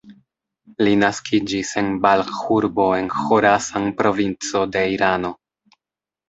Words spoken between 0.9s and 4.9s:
naskiĝis en Balĥ-urbo en Ĥorasan-provinco de